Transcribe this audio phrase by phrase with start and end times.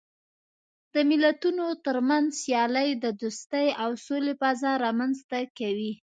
[0.93, 5.93] د ملتونو ترمنځ سیالۍ د دوستۍ او سولې فضا رامنځته کوي.